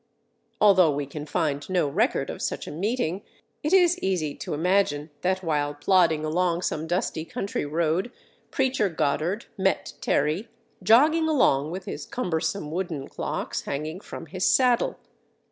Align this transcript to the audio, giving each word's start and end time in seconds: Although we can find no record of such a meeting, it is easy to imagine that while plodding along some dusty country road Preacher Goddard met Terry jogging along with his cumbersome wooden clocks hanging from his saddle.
Although 0.59 0.95
we 0.95 1.05
can 1.05 1.27
find 1.27 1.69
no 1.69 1.87
record 1.87 2.31
of 2.31 2.41
such 2.41 2.65
a 2.65 2.71
meeting, 2.71 3.21
it 3.61 3.71
is 3.71 3.99
easy 3.99 4.33
to 4.33 4.55
imagine 4.55 5.11
that 5.21 5.43
while 5.43 5.75
plodding 5.75 6.25
along 6.25 6.63
some 6.63 6.87
dusty 6.87 7.23
country 7.23 7.67
road 7.67 8.11
Preacher 8.49 8.89
Goddard 8.89 9.45
met 9.59 9.93
Terry 10.01 10.49
jogging 10.81 11.27
along 11.29 11.69
with 11.69 11.85
his 11.85 12.07
cumbersome 12.07 12.71
wooden 12.71 13.09
clocks 13.09 13.61
hanging 13.61 13.99
from 14.01 14.25
his 14.25 14.43
saddle. 14.51 14.97